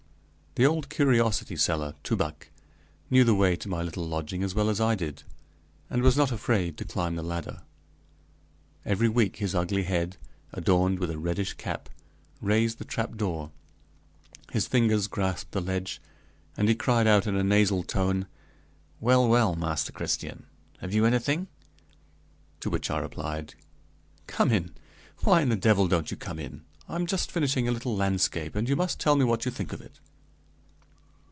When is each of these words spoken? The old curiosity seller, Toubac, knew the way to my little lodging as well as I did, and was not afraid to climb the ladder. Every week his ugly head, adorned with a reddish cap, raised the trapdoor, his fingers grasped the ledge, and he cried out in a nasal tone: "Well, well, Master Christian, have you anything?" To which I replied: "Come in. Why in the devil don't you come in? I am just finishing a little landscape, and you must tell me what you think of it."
The 0.55 0.65
old 0.65 0.89
curiosity 0.89 1.55
seller, 1.55 1.95
Toubac, 2.03 2.51
knew 3.09 3.23
the 3.23 3.33
way 3.33 3.55
to 3.55 3.69
my 3.69 3.81
little 3.81 4.05
lodging 4.05 4.43
as 4.43 4.53
well 4.53 4.69
as 4.69 4.81
I 4.81 4.95
did, 4.95 5.23
and 5.89 6.01
was 6.01 6.17
not 6.17 6.29
afraid 6.33 6.75
to 6.75 6.83
climb 6.83 7.15
the 7.15 7.23
ladder. 7.23 7.61
Every 8.85 9.07
week 9.07 9.37
his 9.37 9.55
ugly 9.55 9.83
head, 9.83 10.17
adorned 10.51 10.99
with 10.99 11.09
a 11.09 11.17
reddish 11.17 11.53
cap, 11.53 11.87
raised 12.41 12.79
the 12.79 12.83
trapdoor, 12.85 13.51
his 14.51 14.67
fingers 14.67 15.07
grasped 15.07 15.53
the 15.53 15.61
ledge, 15.61 16.01
and 16.57 16.67
he 16.67 16.75
cried 16.75 17.07
out 17.07 17.25
in 17.27 17.37
a 17.37 17.45
nasal 17.45 17.81
tone: 17.81 18.27
"Well, 18.99 19.29
well, 19.29 19.55
Master 19.55 19.93
Christian, 19.93 20.47
have 20.79 20.93
you 20.93 21.05
anything?" 21.05 21.47
To 22.59 22.69
which 22.69 22.91
I 22.91 22.97
replied: 22.99 23.55
"Come 24.27 24.51
in. 24.51 24.75
Why 25.21 25.43
in 25.43 25.47
the 25.47 25.55
devil 25.55 25.87
don't 25.87 26.11
you 26.11 26.17
come 26.17 26.39
in? 26.39 26.65
I 26.89 26.95
am 26.95 27.05
just 27.07 27.31
finishing 27.31 27.69
a 27.69 27.71
little 27.71 27.95
landscape, 27.95 28.53
and 28.53 28.67
you 28.67 28.75
must 28.75 28.99
tell 28.99 29.15
me 29.15 29.23
what 29.23 29.45
you 29.45 29.49
think 29.51 29.71
of 29.71 29.79
it." 29.79 30.01